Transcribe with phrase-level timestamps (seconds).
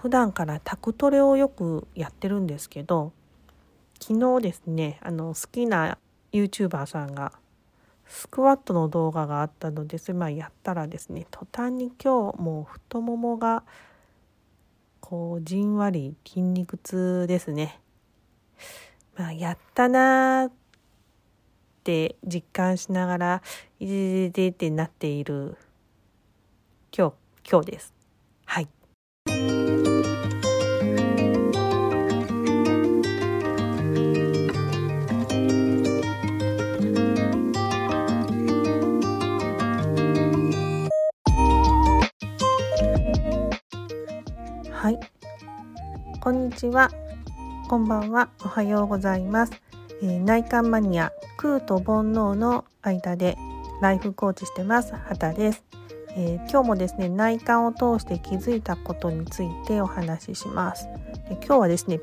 [0.00, 3.12] 普段からタクトレをよくやってるんですけど
[4.00, 5.98] 昨日ですねあの好きな
[6.32, 7.32] YouTuber さんが
[8.06, 13.64] スクワットの動画があったのでそれまあやったらですね途端に今日もう太ももが
[15.00, 17.80] こうじんわり筋肉痛ですね。
[19.16, 20.52] まあ、やったなーっ
[21.82, 23.42] て実感しながら
[23.80, 25.56] いじじってなっている
[26.96, 27.97] 今日今日です。
[44.78, 45.00] はい。
[46.20, 46.88] こんにちは。
[47.68, 48.30] こんばんは。
[48.44, 49.52] おはようございます。
[50.04, 53.36] えー、内観マニア、空と煩悩の間で
[53.82, 54.94] ライフコーチしてます。
[54.94, 55.64] 畑です。
[56.10, 60.84] えー、今日もですね、内観を通して気づいたことについてお話しします。
[61.28, 61.98] で今日はですね、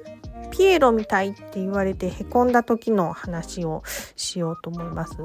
[0.51, 3.83] ピエロみたいって言われてへこんだ時の話を
[4.17, 5.15] しようと思います。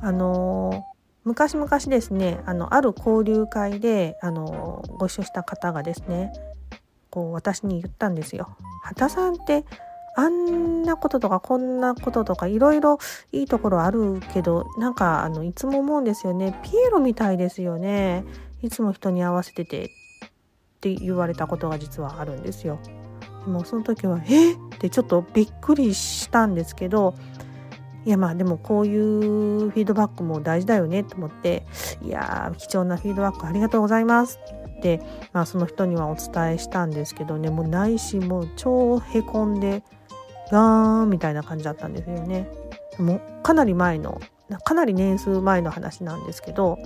[0.00, 6.32] あのー昔々ですねあのある交流会であのご一緒した方がですね
[7.10, 8.56] こう私に言ったんですよ。
[8.82, 9.64] 畑さんって
[10.16, 12.98] あんなこととかこんなこととかいろいろ
[13.30, 18.24] いいところあるけどなんかあのいつも思うんですよねピエロみたいですよね
[18.62, 19.88] いつも人に合わせててっ
[20.80, 22.78] て言われたことが実はあるんですよ。
[23.44, 27.14] でもその時は「えっ?」ってちょっとびっくりしたんですけど
[28.08, 31.66] いやまあでもこういうフィードバックも大事だよねと思って
[32.00, 34.40] いや貴重なフィードバックありがとうございます
[34.78, 35.02] って、
[35.34, 39.82] まあ、その人にはお伝えしたんですけどねもう内心もう超へこんで
[40.50, 42.48] ガーンみたいな感じだったんですよね。
[42.98, 44.22] もうかなり前の
[44.64, 46.78] かなり年数前の話なんですけど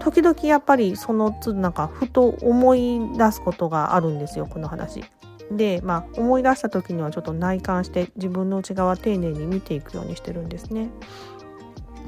[0.00, 5.02] 時々やっぱりそのつなんかふと思い出すことがあるんですよこの話。
[5.50, 10.90] で、まあ、思い出した時にはちょっと内観して自分の内側丁寧に見ていくようにしてるんですね。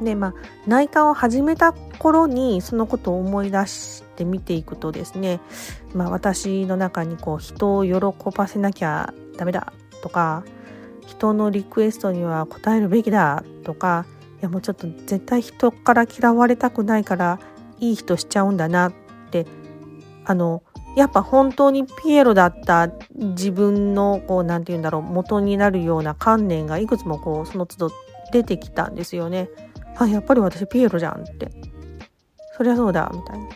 [0.03, 0.35] でまあ
[0.67, 5.41] 内観を始めた頃にそのことを思い出して見ていくとですね、
[5.95, 10.43] まあ、私の中にこう人を喜ばせなきゃダメだとか
[11.07, 14.07] 人のリクエストには応えるべきだとか
[14.41, 17.39] いやもうちょっと絶対人から嫌われたくないから
[17.79, 18.93] いい人しちゃうんだなっ
[19.31, 19.47] て
[20.25, 20.63] あの
[20.97, 27.95] やっぱ本当にピエロだった自分のこう何て言うんだろう元になるような観念がいくつもこうその都度
[28.33, 29.49] 出てきたんですよね。
[29.97, 31.51] あやっぱり私ピエロじゃんって
[32.57, 33.49] そりゃそうだみたいな。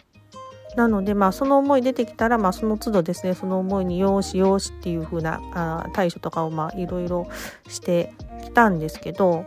[0.77, 7.29] なのでまあその思い出てきたらまあその都度ですねその思いによしよしっていう風なあ対処とかをまあいろいろ
[7.69, 8.13] して
[8.43, 9.45] きたんですけど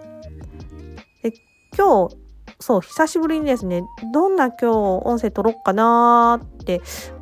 [1.24, 1.34] で
[1.78, 2.16] 今日
[2.60, 4.74] そう久しぶりにですねどんな今日
[5.06, 6.82] 音声撮ろっかなって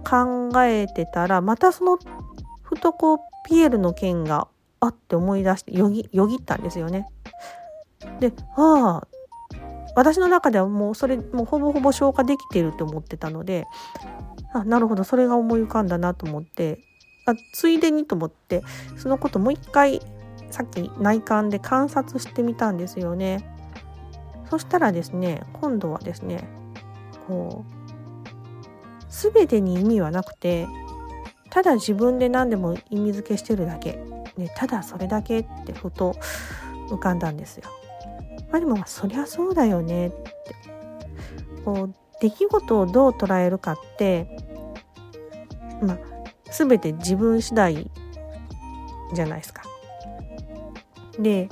[0.09, 1.99] 考えてたらまたその
[2.63, 4.47] ふとこうピエールの件が
[4.79, 7.07] あって思い出してよぎよぎったんですよね。
[8.19, 9.07] でああ
[9.95, 13.65] 私の中ではもうそれもうほぼほぼ消化できていると思ってたので
[14.53, 16.79] あなるほどそれが思い浮かんだなと思って
[17.25, 18.61] あついでにと思って
[18.97, 20.01] そのこともう一回
[20.51, 23.54] さっき内観で観察してみたんですよね。
[24.49, 26.47] そしたらですね今度はですね
[27.27, 27.75] こう
[29.09, 30.67] 全てに意味はなくて
[31.49, 33.93] ただ自分で何でも意味付けしてるだけ、
[34.37, 36.15] ね、ただそれだけってふと
[36.89, 37.63] 浮かんだんですよ。
[38.51, 40.25] まあでもそりゃそうだよねって
[41.63, 44.27] こう出来事をどう捉えるかって
[45.81, 45.97] まあ
[46.51, 47.89] 全て自分次第
[49.13, 49.63] じゃないですか。
[51.19, 51.49] で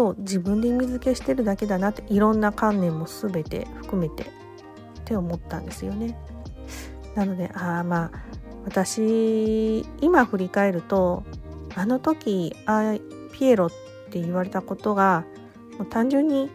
[0.00, 4.26] そう自分で意味付けしてるだけだなっていろんな観念も全て含めてっ
[5.04, 6.18] て思ったんですよね。
[7.14, 8.10] なのでああまあ
[8.64, 11.22] 私今振り返ると
[11.74, 12.94] あの時あ
[13.34, 13.70] ピエロっ
[14.08, 15.26] て言われたことが
[15.76, 16.48] もう単純に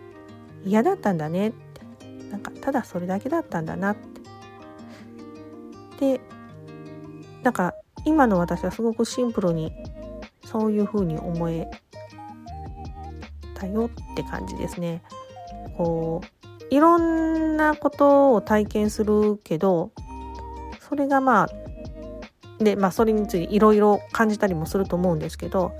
[0.66, 3.96] 嫌だったんだねってなんかただそれだけだったんだなっ
[6.00, 6.22] てで
[7.44, 7.76] なんか
[8.06, 9.72] 今の私はすごくシンプルに
[10.46, 11.70] そういうふうに思え
[13.56, 15.02] たよって感じですね。
[15.78, 19.92] こういろんなことを体験するけど
[20.88, 25.74] それがまあでまあそれについていろいろ感じたりもすると思うんですけど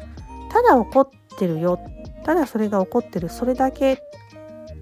[0.52, 1.80] ただ起こってるよ
[2.24, 3.98] ただそれが起こってるそれだけっ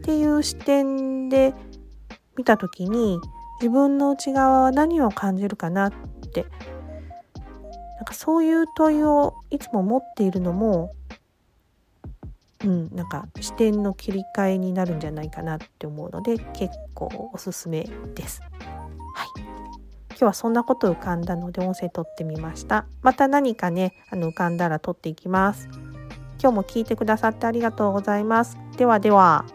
[0.03, 1.53] ていう視点で
[2.35, 3.19] 見た時に
[3.59, 5.93] 自分の内側は何を感じるかなっ
[6.33, 6.45] て
[7.97, 10.93] なんかそういう問いをいつも持っているのも
[12.63, 18.41] うん、なんか視点の切り替えになるんじゃないかなって思うので結構おすすめです。
[18.41, 18.47] は
[19.39, 19.43] い
[20.11, 20.23] 今。
[20.23, 25.67] 日はそんなこと浮かんだので音声撮ってみましたまた何かねあの浮かんだら撮っていきます
[26.39, 29.45] 今日も聞いてくださってありがとうございますではでは